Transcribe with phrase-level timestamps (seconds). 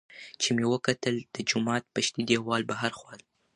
[0.41, 3.25] چې مې وکتل د جومات پشتۍ دېوال بهر خوا ته